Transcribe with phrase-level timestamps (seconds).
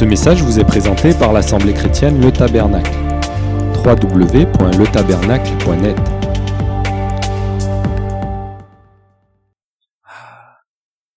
[0.00, 2.90] Ce message vous est présenté par l'Assemblée chrétienne Le Tabernacle.
[3.84, 5.98] www.letabernacle.net
[10.04, 10.62] Ah,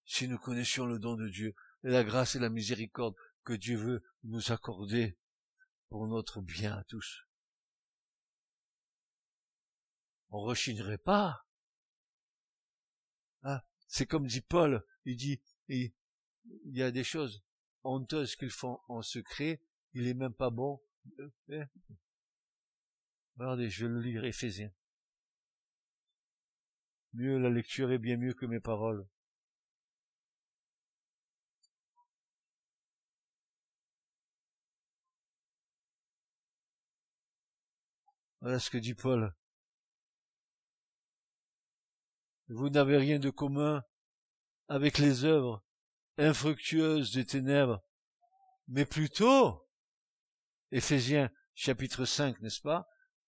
[0.04, 3.16] si nous connaissions le don de Dieu, la grâce et la miséricorde
[3.46, 5.18] que Dieu veut nous accorder
[5.88, 7.24] pour notre bien à tous,
[10.28, 11.46] on rechignerait pas.
[13.44, 15.94] Ah, c'est comme dit Paul, il dit, il
[16.66, 17.46] y a des choses
[17.84, 19.62] honteuses qu'ils font en secret,
[19.94, 20.82] il est même pas bon.
[21.20, 21.64] Euh, eh.
[23.38, 24.72] Regardez, je vais le lire, Éphésiens.
[27.14, 29.08] Mieux, la lecture est bien mieux que mes paroles.
[38.42, 39.34] Voilà ce que dit Paul.
[42.50, 43.84] Vous n'avez rien de commun
[44.68, 45.64] avec les œuvres
[46.18, 47.82] infructueuses des ténèbres,
[48.68, 49.68] mais plutôt,
[50.72, 52.88] Éphésiens chapitre 5, n'est-ce pas,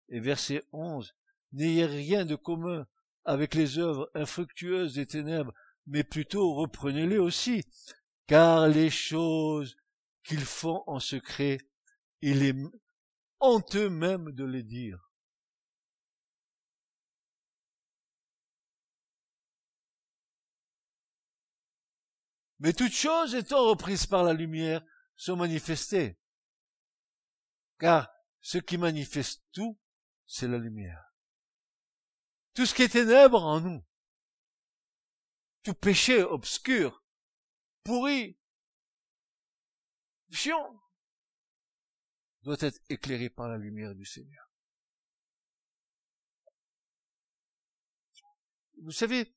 [0.08, 1.14] et verset 11,
[1.52, 2.86] n'ayez rien de commun
[3.24, 5.52] avec les œuvres infructueuses des ténèbres,
[5.86, 7.64] mais plutôt reprenez-les aussi,
[8.26, 9.76] car les choses
[10.24, 11.58] qu'ils font en secret,
[12.20, 12.56] il est
[13.40, 15.10] honteux même de les dire.
[22.58, 24.82] Mais toutes choses étant reprises par la lumière
[25.16, 26.18] sont manifestées.
[27.78, 28.10] Car
[28.40, 29.78] ce qui manifeste tout,
[30.26, 31.12] c'est la lumière.
[32.54, 33.84] Tout ce qui est ténèbre en nous,
[35.64, 37.04] tout péché obscur,
[37.82, 38.38] pourri,
[40.30, 40.80] chiant,
[42.42, 44.48] doit être éclairé par la lumière du Seigneur.
[48.82, 49.34] Vous savez,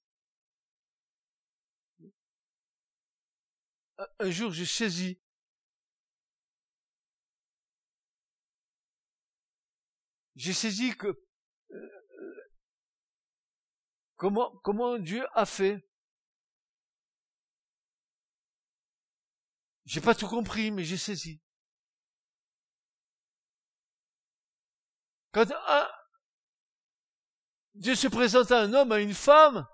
[4.19, 5.19] un jour j'ai saisi
[10.37, 11.07] j'ai saisi que
[11.71, 12.51] euh,
[14.15, 15.83] comment comment Dieu a fait.
[19.85, 21.41] J'ai pas tout compris mais j'ai saisi.
[25.31, 25.87] Quand un,
[27.73, 29.67] Dieu se présente à un homme à une femme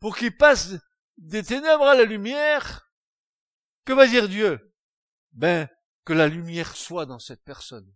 [0.00, 0.74] pour qu'il passe
[1.16, 2.90] des ténèbres à la lumière,
[3.84, 4.74] que va dire Dieu?
[5.32, 5.68] Ben,
[6.04, 7.92] que la lumière soit dans cette personne.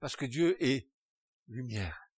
[0.00, 0.88] Parce que Dieu est
[1.48, 2.10] lumière.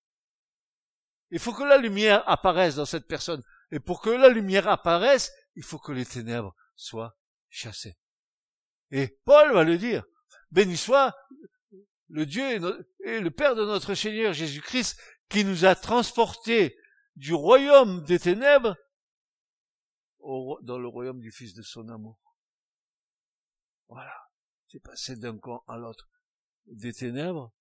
[1.30, 3.42] Il faut que la lumière apparaisse dans cette personne.
[3.70, 7.16] Et pour que la lumière apparaisse, il faut que les ténèbres soient
[7.50, 7.98] chassées.
[8.90, 10.04] Et Paul va le dire.
[10.50, 11.14] Béni soit
[12.08, 12.44] le Dieu
[13.04, 16.78] et le Père de notre Seigneur Jésus-Christ qui nous a transportés
[17.16, 18.76] du royaume des ténèbres
[20.62, 22.18] dans le royaume du Fils de son amour.
[23.88, 24.14] Voilà.
[24.68, 26.10] Tu passé d'un camp à l'autre.
[26.66, 27.52] Des ténèbres,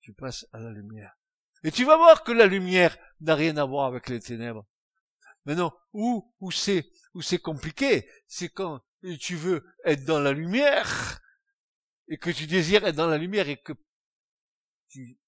[0.00, 1.16] tu passes à la lumière.
[1.64, 4.66] Et tu vas voir que la lumière n'a rien à voir avec les ténèbres.
[5.46, 8.82] Mais non, où, où c'est, où c'est compliqué, c'est quand
[9.18, 11.20] tu veux être dans la lumière,
[12.08, 13.72] et que tu désires être dans la lumière, et que
[14.88, 15.18] tu,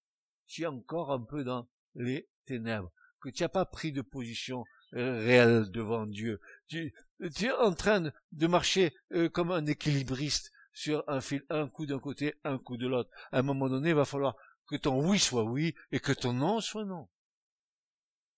[0.47, 4.65] tu es encore un peu dans les ténèbres, que tu n'as pas pris de position
[4.93, 6.41] réel devant Dieu.
[6.69, 6.93] Tu,
[7.35, 11.87] tu es en train de marcher euh, comme un équilibriste sur un fil, un coup
[11.87, 13.11] d'un côté, un coup de l'autre.
[13.33, 14.37] À un moment donné, il va falloir
[14.67, 17.09] que ton oui soit oui et que ton non soit non.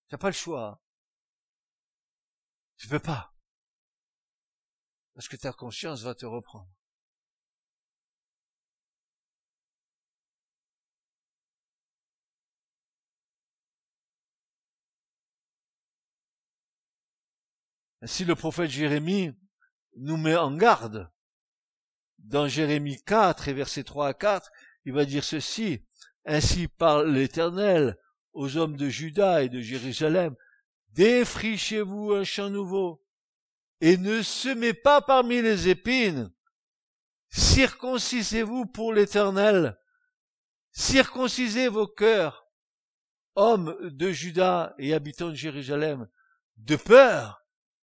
[0.09, 0.81] Tu n'as pas le choix.
[2.77, 3.35] Tu peux pas.
[5.15, 6.69] Parce que ta conscience va te reprendre.
[18.03, 19.33] Ainsi le prophète Jérémie
[19.97, 21.09] nous met en garde.
[22.19, 24.51] Dans Jérémie 4 et versets 3 à 4,
[24.85, 25.85] il va dire ceci.
[26.25, 27.97] Ainsi parle l'Éternel
[28.33, 30.35] aux hommes de Juda et de Jérusalem.
[30.89, 33.05] Défrichez-vous un champ nouveau
[33.81, 36.32] et ne semez pas parmi les épines.
[37.31, 39.79] Circoncisez-vous pour l'Éternel.
[40.73, 42.49] Circoncisez vos cœurs,
[43.37, 46.09] hommes de Juda et habitants de Jérusalem,
[46.56, 47.42] de peur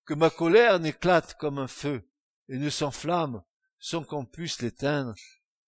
[0.10, 2.04] que ma colère n'éclate comme un feu
[2.48, 3.44] et ne s'enflamme
[3.78, 5.14] sans qu'on puisse l'éteindre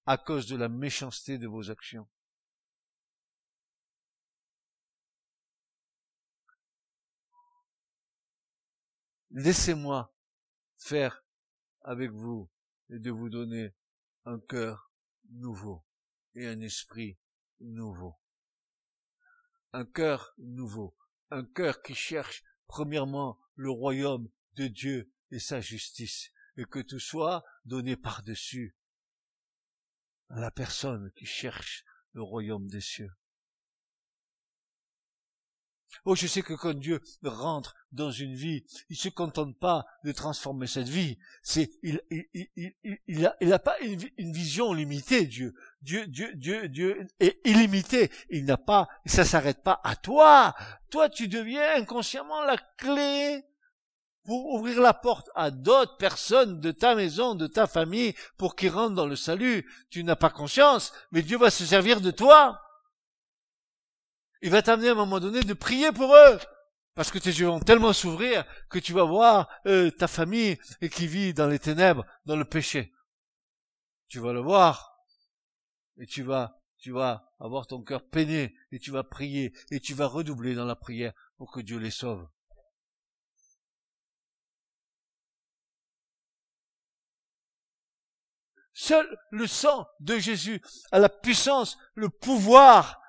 [0.07, 2.09] à cause de la méchanceté de vos actions.
[9.29, 10.11] Laissez-moi
[10.75, 11.23] faire
[11.81, 12.49] avec vous
[12.89, 13.75] et de vous donner
[14.25, 14.91] un cœur
[15.29, 15.85] nouveau
[16.33, 17.19] et un esprit
[17.59, 18.15] nouveau.
[19.71, 20.97] Un cœur nouveau,
[21.29, 26.31] un cœur qui cherche premièrement le royaume de Dieu et sa justice.
[26.57, 28.75] et que tout soit donné par-dessus
[30.29, 33.11] à la personne qui cherche le royaume des cieux.
[36.05, 40.11] Oh, je sais que quand Dieu rentre dans une vie, il se contente pas de
[40.11, 41.17] transformer cette vie.
[41.43, 42.73] C'est, il, il, il,
[43.07, 45.53] il, a, il a pas une, une, vision limitée, Dieu.
[45.81, 48.09] Dieu, Dieu, Dieu, Dieu est illimité.
[48.29, 50.55] Il n'a pas, ça s'arrête pas à toi.
[50.89, 53.43] Toi, tu deviens inconsciemment la clé
[54.23, 58.69] pour ouvrir la porte à d'autres personnes de ta maison, de ta famille, pour qu'ils
[58.69, 59.69] rentrent dans le salut.
[59.89, 62.61] Tu n'as pas conscience, mais Dieu va se servir de toi.
[64.41, 66.39] Il va t'amener à un moment donné de prier pour eux.
[66.93, 70.57] Parce que tes yeux vont tellement s'ouvrir que tu vas voir euh, ta famille
[70.91, 72.91] qui vit dans les ténèbres, dans le péché.
[74.07, 74.97] Tu vas le voir
[75.97, 79.93] et tu vas, tu vas avoir ton cœur peiné et tu vas prier et tu
[79.93, 82.27] vas redoubler dans la prière pour que Dieu les sauve.
[88.73, 90.61] Seul le sang de Jésus
[90.91, 93.00] a la puissance, le pouvoir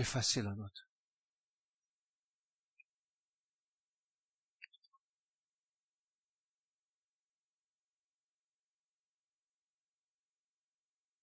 [0.00, 0.88] d'effacer la note.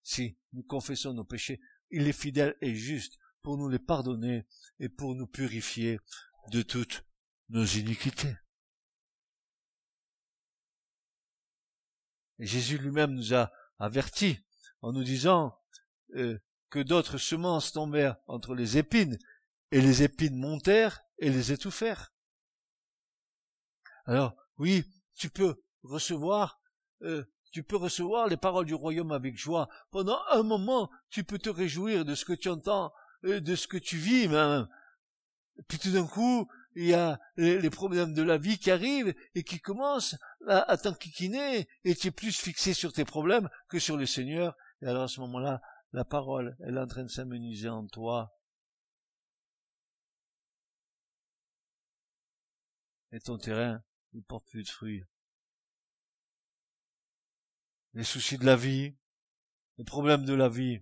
[0.03, 1.59] Si nous confessons nos péchés,
[1.89, 4.45] il est fidèle et juste pour nous les pardonner
[4.79, 5.99] et pour nous purifier
[6.51, 7.03] de toutes
[7.49, 8.35] nos iniquités.
[12.37, 14.37] Jésus lui-même nous a avertis
[14.83, 15.59] en nous disant,
[16.13, 16.37] euh,
[16.83, 19.17] d'autres semences tombèrent entre les épines,
[19.71, 22.13] et les épines montèrent et les étouffèrent.
[24.05, 24.85] Alors, oui,
[25.15, 26.61] tu peux recevoir,
[27.01, 29.67] euh, tu peux recevoir les paroles du royaume avec joie.
[29.91, 32.93] Pendant un moment, tu peux te réjouir de ce que tu entends,
[33.25, 34.67] euh, de ce que tu vis même.
[35.67, 39.43] Puis tout d'un coup, il y a les, problèmes de la vie qui arrivent et
[39.43, 40.15] qui commencent
[40.47, 44.55] à, à t'enquiquiner et tu es plus fixé sur tes problèmes que sur le Seigneur.
[44.83, 45.59] Et alors à ce moment-là,
[45.93, 48.37] la parole, elle est en train de s'amenuiser en toi.
[53.11, 55.03] Et ton terrain, il porte plus de fruits.
[57.93, 58.95] Les soucis de la vie,
[59.77, 60.81] les problèmes de la vie,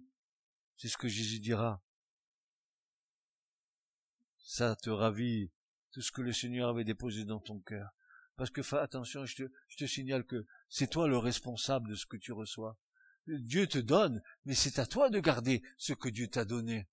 [0.76, 1.82] c'est ce que Jésus dira.
[4.40, 5.52] Ça te ravit
[5.92, 7.90] tout ce que le Seigneur avait déposé dans ton cœur.
[8.36, 11.96] Parce que fais attention, je te, je te signale que c'est toi le responsable de
[11.96, 12.78] ce que tu reçois.
[13.28, 16.88] Dieu te donne, mais c'est à toi de garder ce que Dieu t'a donné.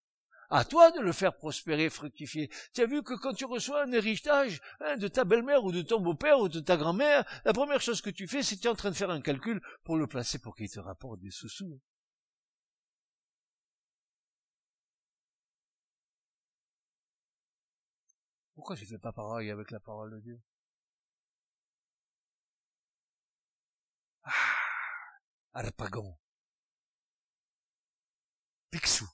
[0.51, 2.51] À toi de le faire prospérer, fructifier.
[2.75, 5.81] Tu as vu que quand tu reçois un héritage hein, de ta belle-mère ou de
[5.83, 8.67] ton beau-père ou de ta grand-mère, la première chose que tu fais, c'est que tu
[8.67, 11.31] es en train de faire un calcul pour le placer pour qu'il te rapporte des
[11.31, 11.81] sous-sous.
[18.55, 20.41] Pourquoi je ne fais pas pareil avec la parole de Dieu?
[24.25, 24.31] Ah,
[25.55, 26.17] Arpagon.
[28.73, 29.07] Picsou.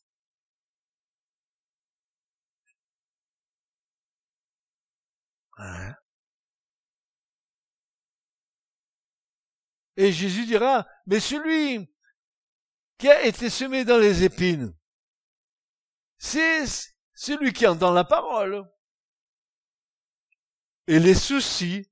[9.97, 11.93] Et Jésus dira, mais celui
[12.99, 14.73] qui a été semé dans les épines,
[16.19, 16.65] c'est
[17.15, 18.65] celui qui entend la parole.
[20.87, 21.91] Et les soucis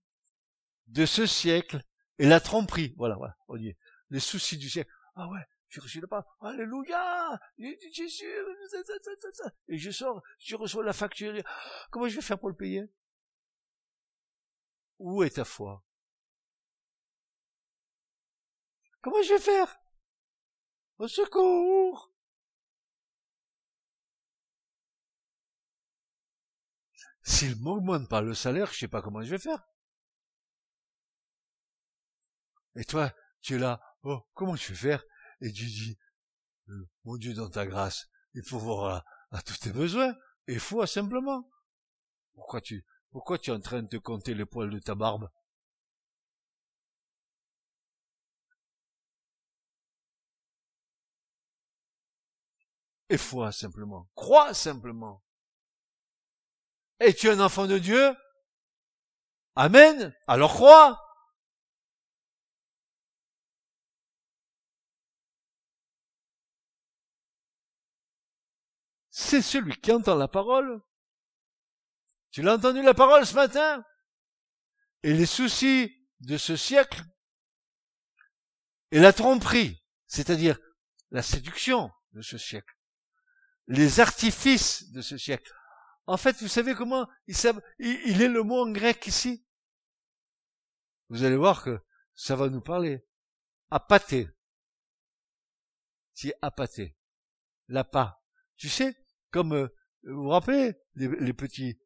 [0.87, 1.83] de ce siècle
[2.19, 3.37] et la tromperie, voilà, voilà,
[4.11, 4.91] les soucis du siècle.
[5.17, 5.45] Ah ouais,
[5.75, 6.25] reçu la parole.
[6.41, 7.41] Alléluia!
[7.59, 8.25] Jésus!
[9.69, 11.35] Et je sors, je reçois la facture.
[11.91, 12.85] Comment je vais faire pour le payer?
[14.99, 15.85] Où est ta foi?
[19.03, 19.79] Comment je vais faire?
[20.99, 22.13] Au secours!
[27.23, 29.67] S'il m'augmente pas le salaire, je sais pas comment je vais faire.
[32.77, 35.05] Et toi, tu es là, oh, comment tu vais faire?
[35.41, 35.99] Et tu dis,
[36.69, 40.15] euh, mon Dieu, dans ta grâce, il faut voir à, tous tes besoins,
[40.47, 41.49] et foi simplement.
[42.35, 45.31] Pourquoi tu, pourquoi tu es en train de te compter les poils de ta barbe?
[53.09, 54.09] Et foi simplement.
[54.15, 55.23] Crois simplement.
[56.99, 58.15] Et tu es un enfant de Dieu?
[59.55, 60.15] Amen.
[60.27, 61.06] Alors crois.
[69.27, 70.81] C'est celui qui entend la parole.
[72.31, 73.85] Tu l'as entendu la parole ce matin?
[75.03, 77.03] Et les soucis de ce siècle
[78.91, 80.59] et la tromperie, c'est-à-dire
[81.11, 82.75] la séduction de ce siècle,
[83.67, 85.53] les artifices de ce siècle.
[86.07, 89.47] En fait, vous savez comment il, est le mot en grec ici
[91.09, 91.81] vous allez voir que
[92.15, 93.07] ça va nous parler.
[93.71, 94.29] Appâté.
[96.15, 96.97] C'est appâté.
[97.69, 98.21] L'appât.
[98.57, 98.97] Tu sais,
[99.31, 99.69] comme euh,
[100.05, 101.79] vous vous rappelez les, petits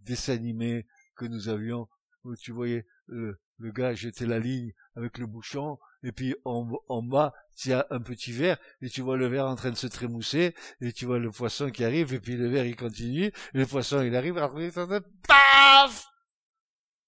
[0.00, 1.88] dessins animés que nous avions
[2.24, 6.70] où tu voyais euh, le gars jeter la ligne avec le bouchon et puis en,
[6.88, 7.34] en bas
[7.64, 9.86] il y a un petit verre et tu vois le verre en train de se
[9.86, 13.32] trémousser et tu vois le poisson qui arrive et puis le verre il continue et
[13.52, 16.06] le poisson il arrive après paf!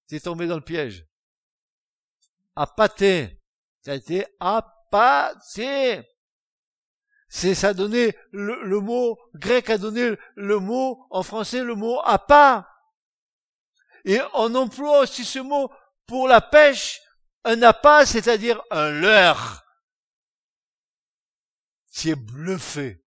[0.08, 1.06] T'es tombé dans le piège.
[2.54, 3.40] Appâté
[3.80, 6.02] ça a été appâté
[7.34, 12.68] c'est ça donné le, mot grec a donné le mot en français le mot appât
[14.04, 15.70] et on emploie aussi ce mot
[16.06, 17.00] pour la pêche
[17.44, 19.64] un appât, c'est-à-dire un leurre.
[21.92, 23.04] Tu es bluffé.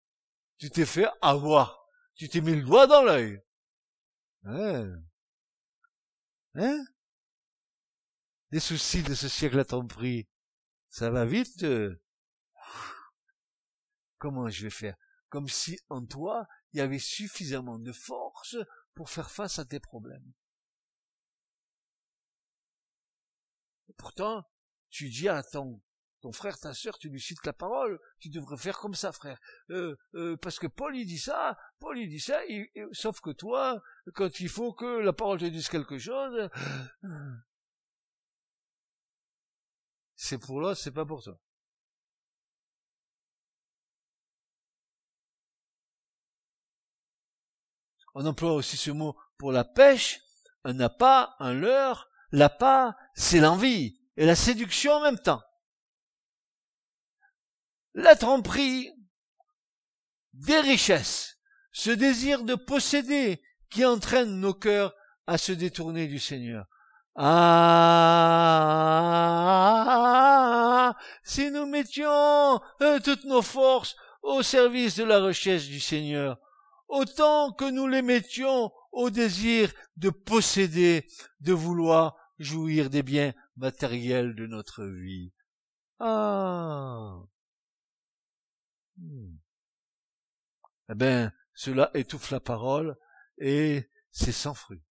[0.58, 1.87] Tu t'es fait avoir.
[2.14, 3.40] Tu t'es mis le doigt dans l'œil.
[4.44, 4.90] Hein?
[6.54, 6.84] Hein?
[8.50, 10.28] Les soucis de ce siècle à ton prix.
[10.88, 11.62] Ça va vite.
[11.62, 12.00] Euh?
[14.18, 14.96] Comment je vais faire?
[15.28, 18.56] Comme si en toi, il y avait suffisamment de force
[18.94, 20.32] pour faire face à tes problèmes.
[23.98, 24.44] pourtant,
[24.90, 25.82] tu dis à ton,
[26.32, 29.38] frère, ta sœur, tu lui cites la parole, tu devrais faire comme ça, frère.
[29.70, 32.40] Euh, euh, parce que Paul il dit ça, Paul il dit ça,
[32.92, 33.82] sauf que toi,
[34.14, 36.48] quand il faut que la parole te dise quelque chose,
[40.16, 41.38] c'est pour l'autre, c'est pas pour toi.
[48.20, 50.18] On emploie aussi ce mot pour la pêche,
[50.64, 55.40] un appât, un leurre, L'appât, c'est l'envie et la séduction en même temps.
[57.94, 58.90] La tromperie
[60.32, 61.38] des richesses,
[61.70, 64.96] ce désir de posséder qui entraîne nos cœurs
[65.28, 66.66] à se détourner du Seigneur.
[67.14, 67.68] Ah,
[71.22, 76.37] si nous mettions euh, toutes nos forces au service de la recherche du Seigneur,
[76.88, 81.07] autant que nous les mettions au désir de posséder,
[81.40, 85.33] de vouloir jouir des biens matériels de notre vie.
[86.00, 87.21] Ah.
[88.97, 89.37] Hmm.
[90.90, 92.97] Eh ben, cela étouffe la parole
[93.38, 94.83] et c'est sans fruit.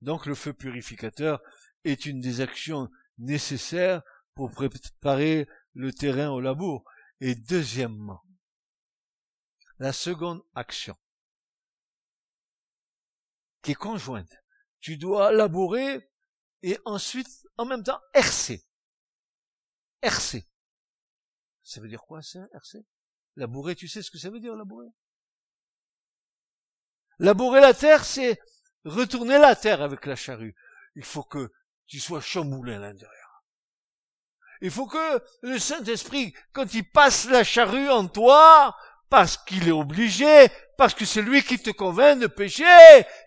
[0.00, 1.40] Donc le feu purificateur
[1.84, 2.88] est une des actions
[3.18, 4.02] nécessaires
[4.38, 6.84] pour préparer le terrain au labour.
[7.20, 8.22] Et deuxièmement,
[9.80, 10.96] la seconde action,
[13.62, 14.32] qui est conjointe.
[14.78, 16.08] Tu dois labourer
[16.62, 18.64] et ensuite, en même temps, hercer.
[20.02, 20.48] Hercer.
[21.64, 22.86] Ça veut dire quoi ça, hercer
[23.34, 24.86] Labourer, tu sais ce que ça veut dire, labourer?
[27.18, 28.40] Labourer la terre, c'est
[28.84, 30.54] retourner la terre avec la charrue.
[30.94, 31.52] Il faut que
[31.88, 33.27] tu sois chamboulé à l'intérieur.
[34.60, 38.74] Il faut que le Saint-Esprit, quand il passe la charrue en toi,
[39.10, 42.64] parce qu'il est obligé, parce que c'est lui qui te convainc de pécher.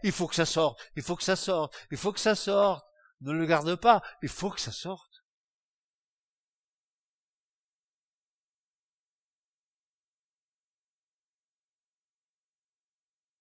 [0.04, 2.86] Il faut que ça sorte, il faut que ça sorte, il faut que ça sorte.
[3.22, 5.24] Ne le garde pas, il faut que ça sorte.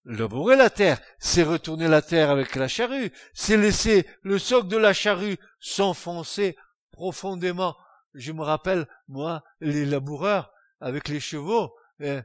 [0.04, 4.76] Labourer la terre, c'est retourner la terre avec la charrue, c'est laisser le soc de
[4.76, 6.56] la charrue s'enfoncer
[7.00, 7.78] profondément.
[8.12, 12.20] Je me rappelle, moi, les laboureurs avec les chevaux, eh,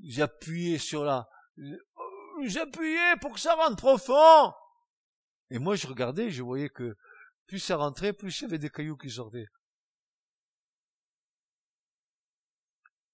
[0.00, 1.30] j'appuyais sur la,
[2.42, 4.52] j'appuyais pour que ça rentre profond.
[5.50, 6.96] Et moi, je regardais, je voyais que
[7.46, 9.46] plus ça rentrait, plus il y avait des cailloux qui sortaient.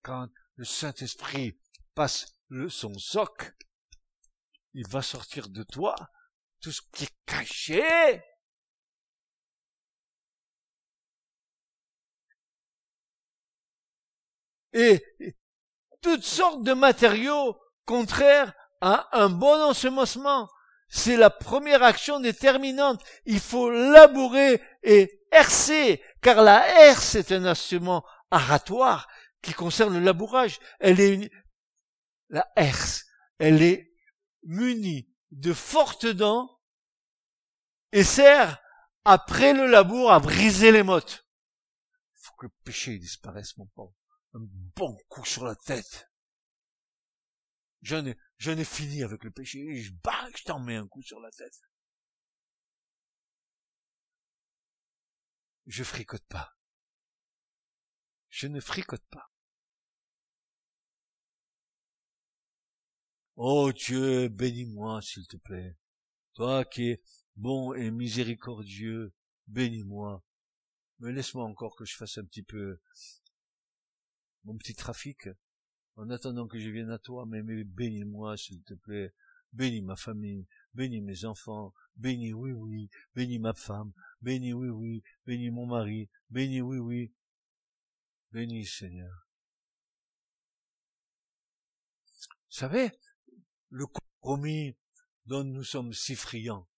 [0.01, 1.59] Quand le Saint-Esprit
[1.95, 3.55] passe le, son soc,
[4.73, 5.95] il va sortir de toi
[6.63, 8.23] tout ce qui est caché.
[14.73, 15.03] Et,
[16.03, 20.49] toutes sortes de matériaux contraires à un bon ensemencement.
[20.89, 23.03] C'est la première action déterminante.
[23.25, 29.09] Il faut labourer et hercer, car la herse est un instrument aratoire
[29.43, 30.61] qui concerne le labourage.
[30.79, 31.31] Elle est
[32.29, 33.05] la herse,
[33.39, 33.93] elle est
[34.45, 36.61] munie de fortes dents
[37.93, 38.61] et sert
[39.05, 41.27] après le labour à briser les mottes.
[42.15, 43.95] Il faut que le péché disparaisse, mon pauvre
[44.37, 46.11] un bon coup sur la tête.
[47.83, 51.21] J'en ai, j'en ai fini avec le péché, je je t'en mets un coup sur
[51.21, 51.61] la tête.
[55.67, 56.57] Je fricote pas.
[58.29, 59.31] Je ne fricote pas.
[63.37, 65.77] Oh Dieu, bénis-moi, s'il te plaît.
[66.35, 67.03] Toi qui es
[67.37, 69.13] bon et miséricordieux,
[69.47, 70.23] bénis-moi.
[71.01, 72.81] Mais laisse-moi encore que je fasse un petit peu
[74.47, 75.29] mon petit trafic
[75.97, 79.13] en attendant que je vienne à toi, mais, bénis-moi, s'il te plaît.
[79.53, 85.03] Bénis ma famille, bénis mes enfants, bénis oui, oui, bénis ma femme, bénis oui, oui,
[85.25, 87.13] bénis mon mari, bénis oui, oui.
[88.33, 89.27] Bénis Seigneur.
[92.11, 92.91] Vous savez,
[93.71, 94.77] le compromis
[95.25, 96.69] dont nous sommes si friands.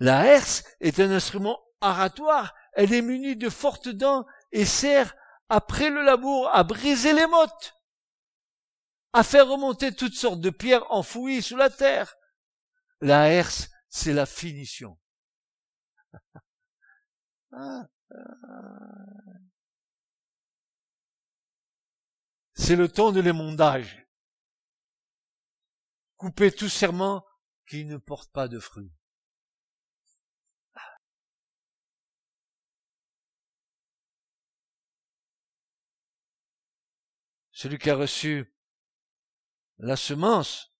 [0.00, 2.54] La herse est un instrument oratoire.
[2.72, 5.14] Elle est munie de fortes dents et sert,
[5.48, 7.74] après le labour, à briser les mottes,
[9.12, 12.16] à faire remonter toutes sortes de pierres enfouies sous la terre.
[13.00, 14.98] La herse, c'est la finition.
[17.54, 19.12] Ah, ah.
[22.54, 24.06] C'est le temps de l'émondage.
[26.16, 27.26] Couper tout serment
[27.66, 28.94] qui ne porte pas de fruits.
[37.62, 38.52] Celui qui a reçu
[39.78, 40.74] la semence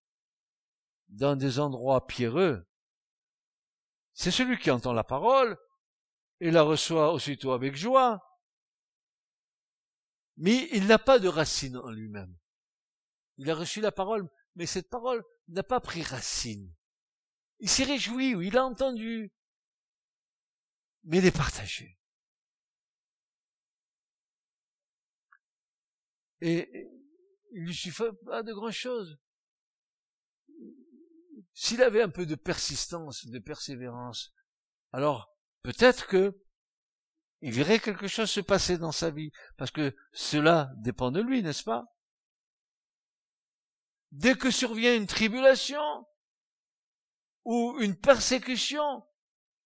[1.06, 2.68] dans des endroits pierreux,
[4.14, 5.56] c'est celui qui entend la parole
[6.40, 8.20] et la reçoit aussitôt avec joie,
[10.36, 12.36] mais il n'a pas de racine en lui-même.
[13.36, 16.74] Il a reçu la parole, mais cette parole n'a pas pris racine.
[17.60, 19.32] Il s'est réjoui, il a entendu,
[21.04, 22.01] mais il est partagé.
[26.44, 26.90] Et
[27.52, 29.16] il lui suffit pas de grand chose.
[31.54, 34.32] S'il avait un peu de persistance, de persévérance,
[34.90, 35.32] alors
[35.62, 36.36] peut-être que
[37.42, 41.44] il verrait quelque chose se passer dans sa vie, parce que cela dépend de lui,
[41.44, 41.84] n'est-ce pas?
[44.10, 46.04] Dès que survient une tribulation
[47.44, 49.04] ou une persécution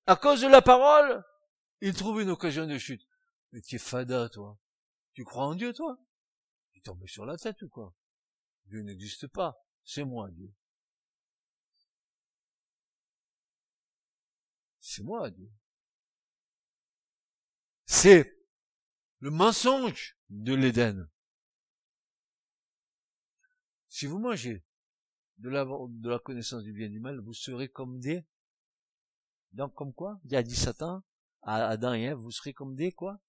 [0.07, 1.25] à cause de la parole,
[1.81, 3.07] il trouve une occasion de chute.
[3.53, 4.59] Mais tu es fada, toi.
[5.15, 5.99] Tu crois en Dieu, toi?
[6.87, 7.94] Tombé sur la tête ou quoi?
[8.66, 9.57] Dieu n'existe pas.
[9.85, 10.53] C'est moi, Dieu.
[14.81, 15.51] C'est moi, Dieu.
[17.87, 18.38] C'est
[19.18, 21.09] le mensonge de l'Éden.
[23.88, 24.64] Si vous mangez
[25.38, 28.25] de la, connaissance du bien et du mal, vous serez comme des,
[29.53, 30.20] donc comme quoi?
[30.25, 31.03] Il y a dit Satan,
[31.42, 33.20] Adam et Ève, vous serez comme des quoi?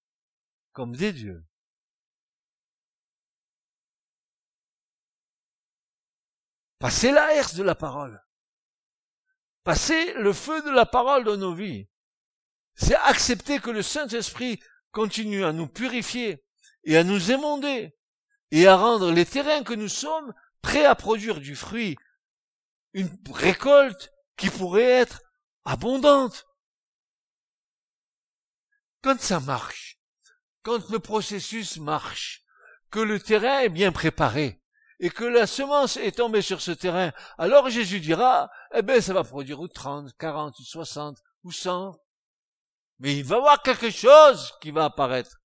[0.74, 1.46] Comme des dieux.
[6.80, 8.24] Passez la herse de la parole.
[9.64, 11.88] Passez le feu de la parole dans nos vies
[12.78, 14.62] c'est accepter que le Saint-Esprit
[14.92, 16.44] continue à nous purifier
[16.84, 17.96] et à nous émonder
[18.52, 21.98] et à rendre les terrains que nous sommes prêts à produire du fruit,
[22.94, 25.22] une récolte qui pourrait être
[25.66, 26.46] abondante.
[29.02, 30.00] Quand ça marche,
[30.62, 32.44] quand le processus marche,
[32.92, 34.62] que le terrain est bien préparé,
[35.00, 39.14] et que la semence est tombée sur ce terrain, alors Jésus dira, eh ben, ça
[39.14, 41.96] va produire ou 30, 40, ou 60, ou 100,
[43.00, 45.38] mais il va y avoir quelque chose qui va apparaître.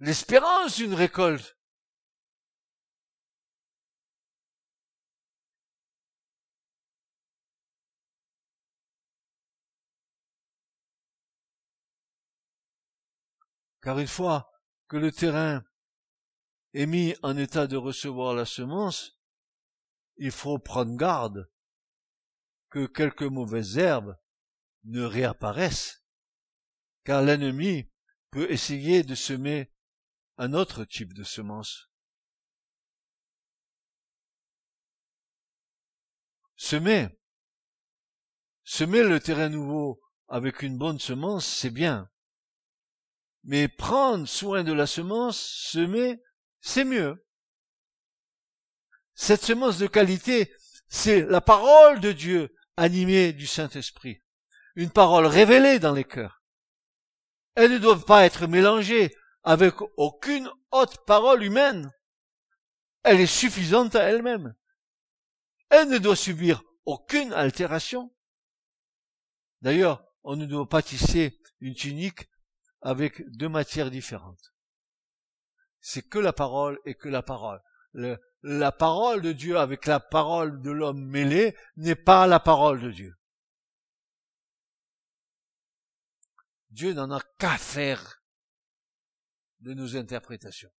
[0.00, 1.56] L'espérance d'une récolte.
[13.80, 14.51] Car une fois
[14.92, 15.64] que le terrain
[16.74, 19.18] est mis en état de recevoir la semence,
[20.18, 21.50] il faut prendre garde
[22.68, 24.20] que quelques mauvaises herbes
[24.84, 26.04] ne réapparaissent,
[27.04, 27.90] car l'ennemi
[28.30, 29.72] peut essayer de semer
[30.36, 31.90] un autre type de semence.
[36.56, 37.08] Semer.
[38.62, 42.11] Semer le terrain nouveau avec une bonne semence, c'est bien.
[43.44, 46.22] Mais prendre soin de la semence, semer,
[46.60, 47.24] c'est mieux.
[49.14, 50.52] Cette semence de qualité,
[50.88, 54.22] c'est la parole de Dieu animée du Saint-Esprit,
[54.74, 56.42] une parole révélée dans les cœurs.
[57.54, 61.92] Elles ne doivent pas être mélangées avec aucune autre parole humaine.
[63.02, 64.54] Elle est suffisante à elle-même.
[65.68, 68.14] Elle ne doit subir aucune altération.
[69.60, 72.28] D'ailleurs, on ne doit pas tisser une tunique
[72.82, 74.52] avec deux matières différentes.
[75.80, 77.60] C'est que la parole et que la parole
[78.42, 82.90] la parole de Dieu avec la parole de l'homme mêlée n'est pas la parole de
[82.90, 83.14] Dieu.
[86.70, 88.22] Dieu n'en a qu'à faire
[89.60, 90.72] de nos interprétations.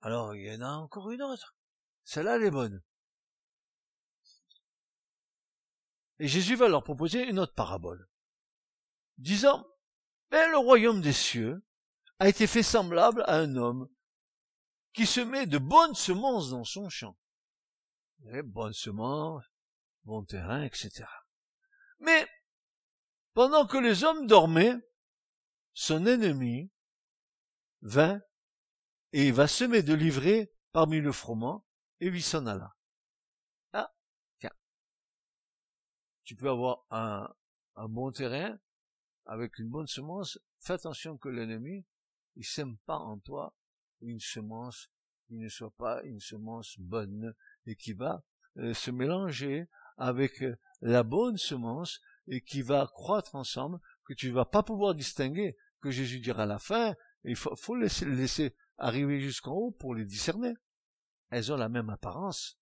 [0.00, 1.57] Alors, il y en a encore une autre.
[2.08, 2.82] Celle-là, elle est bonne.
[6.18, 8.08] Et Jésus va leur proposer une autre parabole,
[9.18, 9.68] disant,
[10.30, 11.62] ben, le royaume des cieux
[12.18, 13.90] a été fait semblable à un homme
[14.94, 17.18] qui se met de bonnes semences dans son champ.
[18.42, 19.44] Bonnes semences,
[20.04, 21.04] bon terrain, etc.
[21.98, 22.26] Mais,
[23.34, 24.78] pendant que les hommes dormaient,
[25.74, 26.72] son ennemi
[27.82, 28.22] vint
[29.12, 31.67] et va semer de l'ivraie parmi le froment,
[32.00, 32.76] et il s'en alla.
[33.72, 33.92] Ah,
[34.38, 34.52] tiens.
[36.24, 37.32] Tu peux avoir un,
[37.76, 38.58] un bon terrain
[39.26, 41.84] avec une bonne semence, fais attention que l'ennemi,
[42.36, 43.54] il sème pas en toi
[44.00, 44.90] une semence
[45.26, 47.34] qui ne soit pas une semence bonne
[47.66, 48.24] et qui va
[48.56, 54.30] euh, se mélanger avec euh, la bonne semence et qui va croître ensemble que tu
[54.30, 58.54] vas pas pouvoir distinguer que Jésus dira à la fin il faut, faut laisser, laisser
[58.78, 60.54] arriver jusqu'en haut pour les discerner.
[61.30, 62.58] Elles ont la même apparence.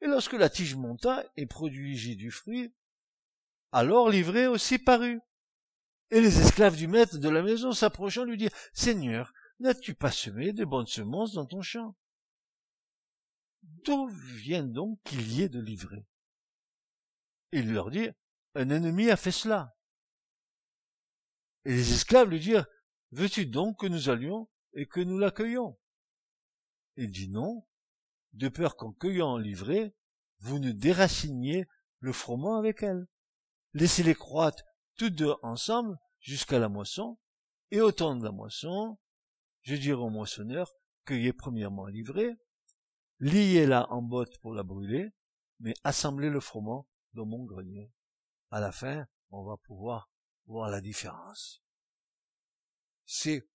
[0.00, 2.74] Et lorsque la tige monta et produisit du fruit,
[3.70, 5.20] alors l'ivrée aussi parut.
[6.10, 10.52] Et les esclaves du maître de la maison s'approchant lui dirent, Seigneur, n'as-tu pas semé
[10.52, 11.96] de bonnes semences dans ton champ?
[13.62, 16.04] D'où vient donc qu'il y ait de l'ivraie?
[17.52, 18.10] Il leur dit,
[18.54, 19.74] un ennemi a fait cela.
[21.64, 22.66] Et les esclaves lui dirent,
[23.10, 25.78] veux-tu donc que nous allions et que nous l'accueillions?
[26.96, 27.66] Il dit non,
[28.32, 29.94] de peur qu'en cueillant l'ivraie,
[30.40, 31.66] vous ne déraciniez
[32.00, 33.06] le froment avec elle.
[33.74, 34.64] Laissez-les croître
[34.96, 37.18] toutes deux ensemble jusqu'à la moisson,
[37.70, 38.98] et au temps de la moisson,
[39.62, 40.72] je dirai au moissonneur,
[41.04, 42.36] cueillez premièrement l'ivraie,
[43.20, 45.10] liez-la en botte pour la brûler,
[45.60, 47.90] mais assemblez le froment dans mon grenier.
[48.50, 50.11] À la fin, on va pouvoir
[50.52, 51.62] voir la différence.
[53.06, 53.48] C'est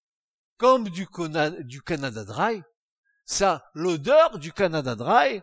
[0.57, 1.07] comme du,
[1.63, 2.63] du Canada Dry,
[3.25, 5.41] ça l'odeur du Canada Dry,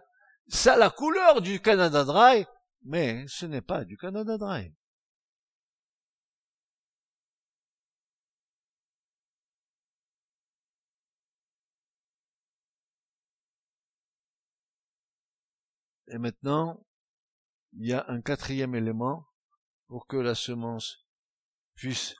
[0.48, 2.44] ça la couleur du Canada Dry,
[2.82, 4.74] mais ce n'est pas du Canada Dry.
[16.08, 16.84] Et maintenant,
[17.72, 19.26] il y a un quatrième élément
[19.86, 21.03] pour que la semence
[21.74, 22.16] puisse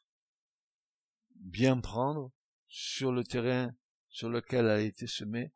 [1.36, 2.32] bien prendre
[2.68, 3.74] sur le terrain
[4.08, 5.52] sur lequel a été semée,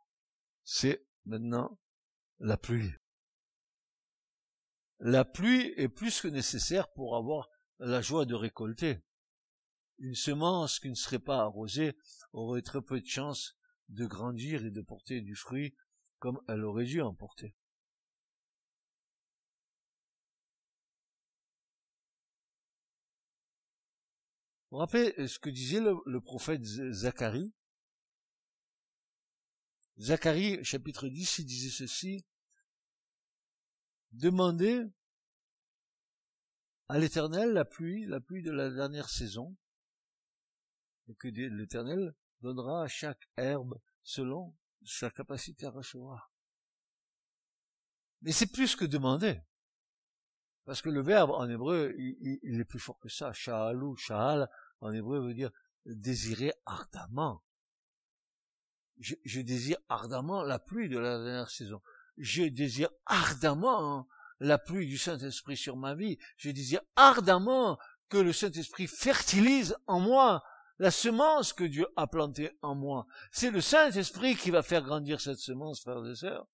[0.65, 1.79] c'est maintenant
[2.41, 2.93] la pluie.
[5.01, 9.01] La pluie est plus que nécessaire pour avoir la joie de récolter.
[9.99, 11.97] Une semence qui ne serait pas arrosée
[12.33, 13.57] aurait très peu de chance
[13.89, 15.75] de grandir et de porter du fruit
[16.19, 17.55] comme elle aurait dû en porter.
[24.71, 27.55] Vous rappelez ce que disait le, le prophète Zacharie?
[29.99, 32.27] Zacharie, chapitre 10, il disait ceci.
[34.13, 34.85] Demandez
[36.89, 39.57] à l'éternel la pluie, la pluie de la dernière saison,
[41.09, 44.55] et que l'éternel donnera à chaque herbe selon
[44.85, 46.31] sa capacité à recevoir.
[48.23, 49.41] Mais c'est plus que demander.
[50.69, 53.33] Parce que le verbe en hébreu, il, est plus fort que ça.
[53.33, 54.51] Sha'alou, sha'al,
[54.83, 55.51] en hébreu veut dire
[55.87, 57.43] désirer ardemment
[58.99, 61.81] je, désire ardemment la pluie de la dernière saison.
[62.19, 64.07] Je désire ardemment
[64.41, 66.19] la pluie du Saint-Esprit sur ma vie.
[66.37, 67.79] Je désire ardemment
[68.11, 70.43] que le Saint-Esprit fertilise en moi
[70.79, 73.07] la semence que Dieu a plantée en moi.
[73.33, 76.47] C'est le Saint-Esprit qui va faire grandir cette semence, frères et sœurs.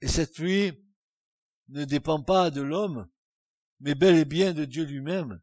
[0.00, 0.72] Et cette pluie
[1.68, 3.10] ne dépend pas de l'homme,
[3.80, 5.42] mais bel et bien de Dieu lui-même.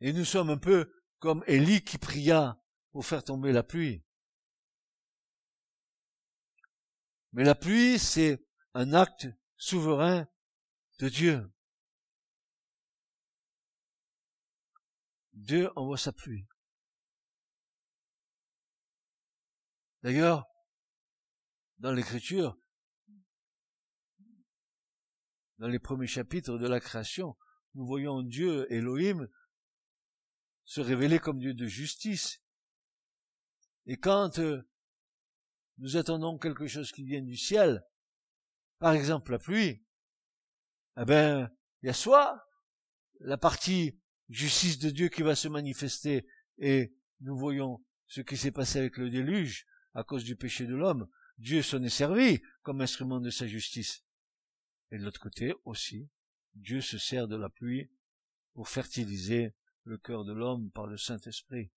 [0.00, 4.02] Et nous sommes un peu comme Élie qui pria pour faire tomber la pluie.
[7.32, 10.26] Mais la pluie, c'est un acte souverain
[10.98, 11.52] de Dieu.
[15.34, 16.46] Dieu envoie sa pluie.
[20.02, 20.49] D'ailleurs,
[21.80, 22.58] dans l'écriture,
[25.58, 27.36] dans les premiers chapitres de la création,
[27.74, 29.28] nous voyons Dieu, Elohim,
[30.64, 32.42] se révéler comme Dieu de justice.
[33.86, 34.62] Et quand euh,
[35.78, 37.82] nous attendons quelque chose qui vient du ciel,
[38.78, 39.82] par exemple la pluie,
[40.98, 41.50] eh ben,
[41.82, 42.46] il y a soit
[43.20, 46.26] la partie justice de Dieu qui va se manifester
[46.58, 50.74] et nous voyons ce qui s'est passé avec le déluge à cause du péché de
[50.74, 51.08] l'homme.
[51.40, 54.04] Dieu s'en est servi comme instrument de sa justice.
[54.90, 56.10] Et de l'autre côté aussi,
[56.54, 57.90] Dieu se sert de la pluie
[58.52, 61.70] pour fertiliser le cœur de l'homme par le Saint-Esprit.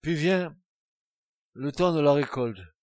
[0.00, 0.56] Puis vient
[1.52, 2.73] le temps de la récolte.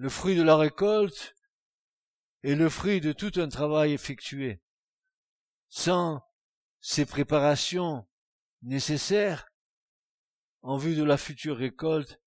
[0.00, 1.36] Le fruit de la récolte
[2.42, 4.62] est le fruit de tout un travail effectué.
[5.68, 6.22] Sans
[6.80, 8.08] ces préparations
[8.62, 9.52] nécessaires
[10.62, 12.18] en vue de la future récolte,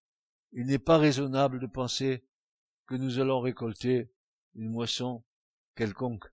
[0.52, 2.24] il n'est pas raisonnable de penser
[2.86, 4.14] que nous allons récolter
[4.54, 5.26] une moisson
[5.76, 6.28] quelconque.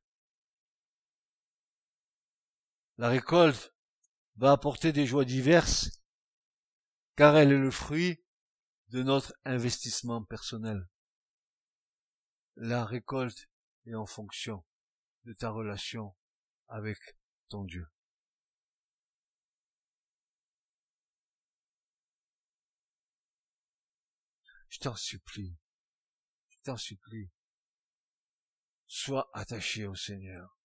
[2.99, 3.75] La récolte
[4.37, 6.03] va apporter des joies diverses,
[7.17, 8.23] car elle est le fruit
[8.89, 10.90] de notre investissement personnel.
[12.63, 13.49] La récolte
[13.87, 14.63] est en fonction
[15.25, 16.15] de ta relation
[16.69, 16.99] avec
[17.49, 17.87] ton Dieu.
[24.69, 25.57] Je t'en supplie,
[26.51, 27.31] je t'en supplie,
[28.87, 30.61] sois attaché au Seigneur.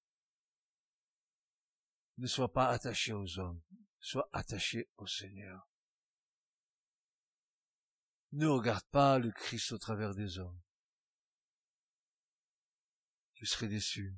[2.18, 3.62] Ne sois pas attaché aux hommes,
[4.02, 5.70] sois attaché au Seigneur.
[8.34, 10.60] Ne regarde pas le Christ au travers des hommes.
[13.46, 14.16] Serais déçu.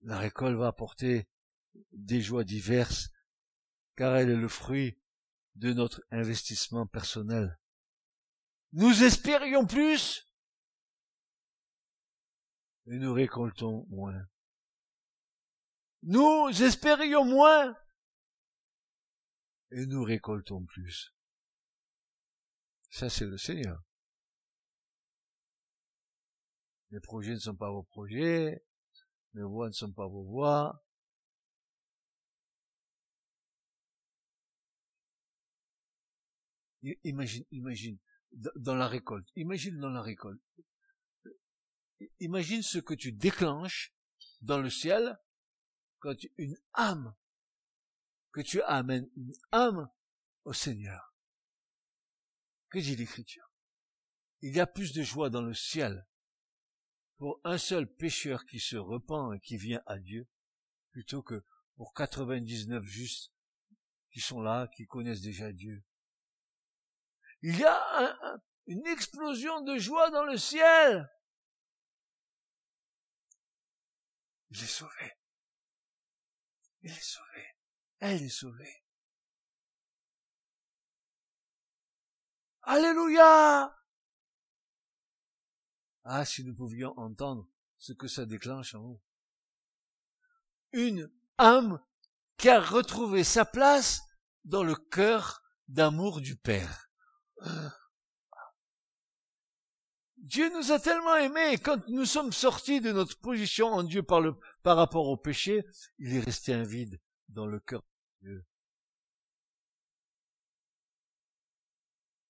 [0.00, 1.28] La récolte va apporter
[1.92, 3.10] des joies diverses,
[3.94, 4.98] car elle est le fruit
[5.56, 7.58] de notre investissement personnel.
[8.72, 10.26] Nous espérions plus
[12.86, 14.29] et nous récoltons moins.
[16.02, 17.76] Nous espérions moins
[19.72, 21.14] et nous récoltons plus.
[22.90, 23.82] Ça, c'est le Seigneur.
[26.90, 28.64] Les projets ne sont pas vos projets,
[29.34, 30.82] les voix ne sont pas vos voix,
[37.04, 37.98] Imagine, imagine,
[38.32, 39.28] dans la récolte.
[39.36, 40.40] Imagine dans la récolte.
[42.20, 43.92] Imagine ce que tu déclenches
[44.40, 45.18] dans le ciel
[46.00, 47.14] quand une âme,
[48.32, 49.90] que tu amènes une âme
[50.44, 51.14] au Seigneur.
[52.68, 53.50] Que dit l'Écriture?
[54.40, 56.06] Il y a plus de joie dans le ciel
[57.16, 60.28] pour un seul pécheur qui se repent et qui vient à Dieu,
[60.90, 61.44] plutôt que
[61.76, 63.32] pour 99 justes
[64.10, 65.84] qui sont là, qui connaissent déjà Dieu
[67.42, 71.10] il y a une explosion de joie dans le ciel.
[74.50, 75.12] Il sauvé.
[76.82, 77.46] Il est sauvé.
[77.98, 78.84] Elle est sauvée.
[82.62, 83.76] Alléluia.
[86.04, 89.02] Ah, si nous pouvions entendre ce que ça déclenche en nous.
[90.72, 91.80] Une âme
[92.36, 94.02] qui a retrouvé sa place
[94.44, 96.90] dans le cœur d'amour du Père.
[100.30, 104.76] Dieu nous a tellement aimés, quand nous sommes sortis de notre position en Dieu par
[104.76, 105.64] rapport au péché,
[105.98, 107.82] il est resté un vide dans le cœur
[108.22, 108.46] de Dieu.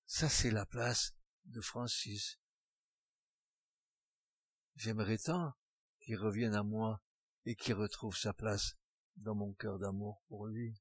[0.07, 1.13] Ça, c'est la place
[1.45, 2.39] de Francis.
[4.73, 5.53] J'aimerais tant
[5.99, 7.03] qu'il revienne à moi
[7.45, 8.77] et qu'il retrouve sa place
[9.17, 10.80] dans mon cœur d'amour pour lui.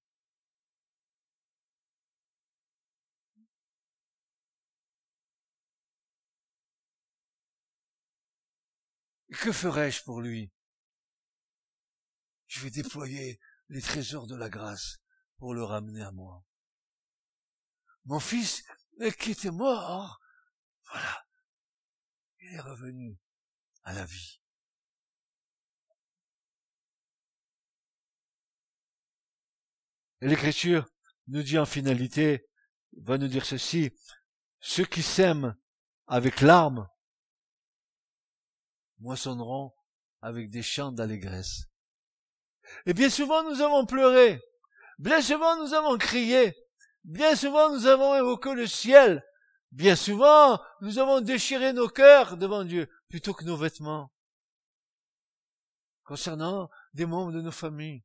[9.41, 10.53] Que ferai-je pour lui?
[12.47, 14.99] Je vais déployer les trésors de la grâce
[15.39, 16.45] pour le ramener à moi.
[18.05, 18.63] Mon fils
[19.19, 20.21] qui était mort,
[20.91, 21.25] voilà,
[22.41, 23.19] il est revenu
[23.85, 24.41] à la vie.
[30.21, 30.87] Et l'écriture
[31.29, 32.47] nous dit en finalité,
[32.99, 33.97] va nous dire ceci,
[34.59, 35.57] ceux qui s'aiment
[36.07, 36.87] avec larmes
[39.01, 39.73] moissonneront
[40.23, 41.65] avec des chants d'allégresse.
[42.87, 44.41] Et bien souvent nous avons pleuré,
[44.99, 46.55] bien souvent nous avons crié,
[47.05, 49.25] bien souvent nous avons évoqué le ciel,
[49.73, 54.13] Bien souvent, nous avons déchiré nos cœurs devant Dieu plutôt que nos vêtements.
[56.03, 58.03] Concernant des membres de nos familles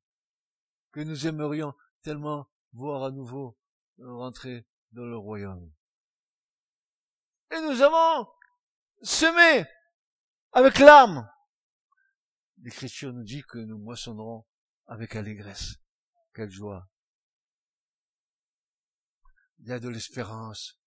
[0.91, 3.57] que nous aimerions tellement voir à nouveau
[3.97, 5.71] rentrer dans le royaume.
[7.49, 8.27] Et nous avons
[9.01, 9.65] semé
[10.55, 11.29] avec l'âme.
[12.59, 14.47] L'Écriture nous dit que nous moissonnerons
[14.87, 15.75] avec allégresse.
[16.33, 16.89] Quelle joie.
[19.59, 20.79] Il y a de l'espérance.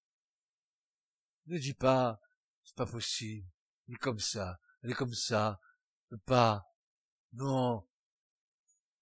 [1.47, 2.19] Ne dis pas,
[2.65, 3.47] c'est pas possible.
[3.87, 5.61] Il est comme ça, elle est comme ça.
[6.25, 6.65] Pas.
[7.35, 7.87] Non.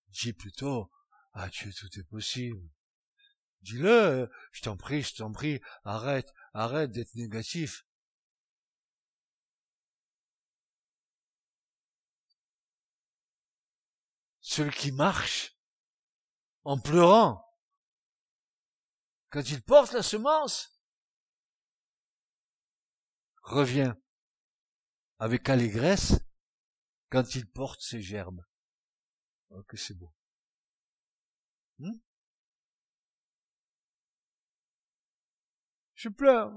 [0.09, 0.91] Dis plutôt,
[1.33, 2.69] ah Dieu, tout est possible.
[3.61, 7.87] Dis-le, je t'en prie, je t'en prie, arrête, arrête d'être négatif.
[14.49, 15.59] Celui qui marche
[16.63, 17.45] en pleurant,
[19.31, 20.81] quand il porte la semence,
[23.43, 23.93] revient
[25.19, 26.21] avec allégresse
[27.11, 28.41] quand il porte ses gerbes.
[29.49, 30.15] Oh, que c'est beau.
[31.81, 31.99] Hmm?
[35.95, 36.53] Je pleure.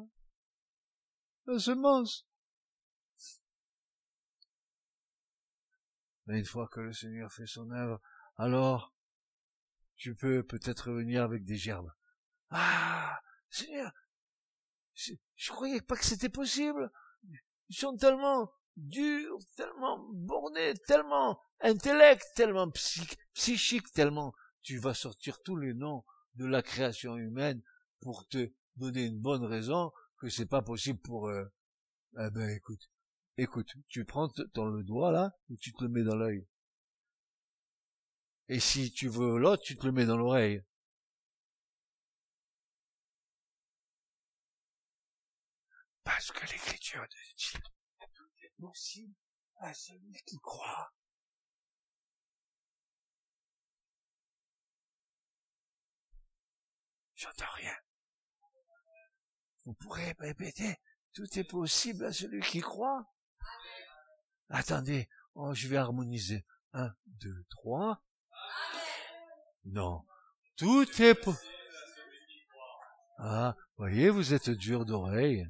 [1.47, 2.28] La semence.
[6.29, 7.99] Une fois que le Seigneur fait son œuvre,
[8.37, 8.93] alors
[9.95, 11.91] tu peux peut-être revenir avec des gerbes.
[12.51, 13.91] Ah, Seigneur,
[14.93, 16.91] je, je croyais pas que c'était possible.
[17.69, 22.71] Ils sont tellement durs, tellement bornés, tellement intellect, tellement
[23.33, 26.03] psychiques, tellement tu vas sortir tous les noms
[26.35, 27.61] de la création humaine
[28.01, 31.51] pour te donner une bonne raison que c'est pas possible pour eux.
[32.17, 32.89] Eh ben écoute,
[33.41, 36.47] écoute, tu prends ton le doigt là et tu te le mets dans l'œil.
[38.49, 40.63] Et si tu veux l'autre, tu te le mets dans l'oreille.
[46.03, 47.53] Parce que l'écriture dit
[48.13, 49.15] tout est possible
[49.57, 50.91] à celui qui croit.
[57.15, 57.75] J'entends rien.
[59.65, 60.75] Vous pourrez répéter,
[61.13, 63.05] tout est possible à celui qui croit.
[64.49, 66.45] Attendez, oh, je vais harmoniser.
[66.73, 68.01] Un, deux, trois.
[69.65, 70.03] Non.
[70.55, 71.53] Tout est possible.
[73.17, 75.47] Ah, voyez, vous êtes dur d'oreille.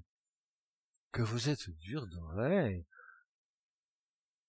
[1.11, 2.85] Que vous êtes dur d'oreille.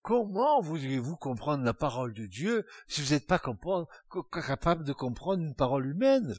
[0.01, 5.55] Comment voudriez-vous comprendre la parole de Dieu si vous n'êtes pas capable de comprendre une
[5.55, 6.35] parole humaine?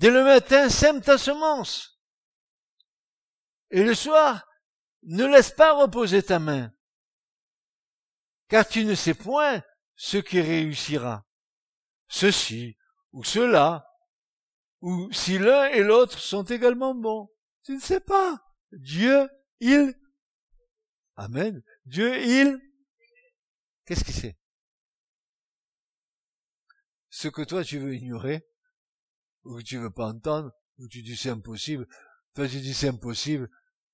[0.00, 2.00] Dès le matin, sème ta semence.
[3.68, 4.48] Et le soir,
[5.02, 6.72] ne laisse pas reposer ta main.
[8.48, 9.62] Car tu ne sais point
[9.96, 11.26] ce qui réussira.
[12.08, 12.78] Ceci
[13.12, 13.86] ou cela,
[14.80, 17.28] ou si l'un et l'autre sont également bons.
[17.62, 18.38] Tu ne sais pas.
[18.72, 19.28] Dieu,
[19.60, 19.94] il.
[21.16, 21.62] Amen.
[21.84, 22.58] Dieu, il.
[23.84, 24.38] Qu'est-ce qu'il sait?
[27.10, 28.49] Ce que toi tu veux ignorer,
[29.50, 31.86] ou que tu veux pas entendre, ou tu dis c'est impossible,
[32.34, 33.50] toi tu dis c'est impossible,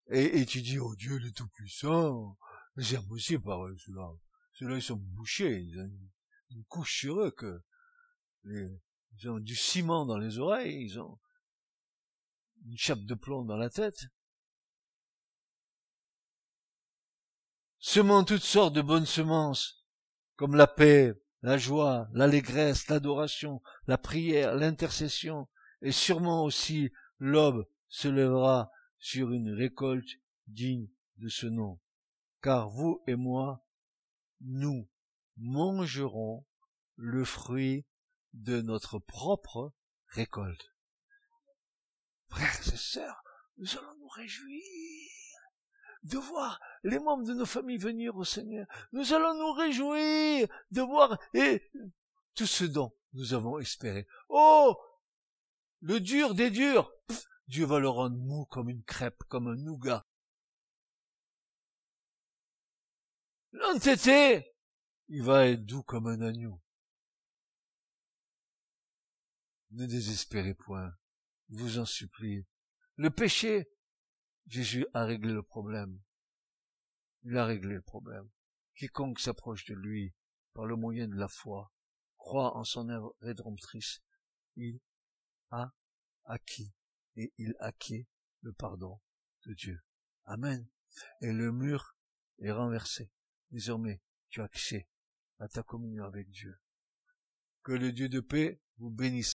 [0.08, 2.38] et, tu dis oh Dieu le Tout-Puissant,
[2.76, 4.12] c'est impossible par eux, ceux-là.
[4.52, 5.90] Ceux-là ils sont bouchés, ils ont
[6.50, 7.60] une, couche sur eux que
[8.44, 11.18] ils ont du ciment dans les oreilles, ils ont
[12.66, 14.04] une chape de plomb dans la tête.
[17.78, 19.86] Semant toutes sortes de bonnes semences,
[20.36, 25.48] comme la paix, la joie, l'allégresse, l'adoration, la prière, l'intercession,
[25.82, 30.08] et sûrement aussi l'aube se lèvera sur une récolte
[30.46, 31.80] digne de ce nom.
[32.42, 33.66] Car vous et moi,
[34.40, 34.88] nous
[35.36, 36.46] mangerons
[36.96, 37.86] le fruit
[38.32, 39.74] de notre propre
[40.08, 40.74] récolte.
[42.28, 43.22] Frères et sœurs,
[43.58, 45.15] nous allons nous réjouir
[46.06, 48.66] de voir les membres de nos familles venir au Seigneur.
[48.92, 51.70] Nous allons nous réjouir de voir et
[52.34, 54.06] tout ce dont nous avons espéré.
[54.28, 54.76] Oh,
[55.80, 56.92] le dur des durs,
[57.48, 60.06] Dieu va le rendre mou comme une crêpe, comme un nougat.
[63.52, 64.54] L'entêté,
[65.08, 66.60] il va être doux comme un agneau.
[69.70, 70.92] Ne désespérez point,
[71.48, 72.46] vous en supplie.
[72.96, 73.68] Le péché,
[74.46, 76.00] Jésus a réglé le problème.
[77.24, 78.28] Il a réglé le problème.
[78.76, 80.14] Quiconque s'approche de lui
[80.52, 81.72] par le moyen de la foi,
[82.16, 84.00] croit en son œuvre rédemptrice,
[84.56, 84.80] il
[85.50, 85.72] a
[86.24, 86.72] acquis
[87.16, 88.06] et il acquiert
[88.40, 89.00] le pardon
[89.44, 89.82] de Dieu.
[90.24, 90.66] Amen.
[91.20, 91.96] Et le mur
[92.38, 93.10] est renversé.
[93.50, 94.88] Désormais, tu as accès
[95.38, 96.58] à ta communion avec Dieu.
[97.62, 99.34] Que le Dieu de paix vous bénisse.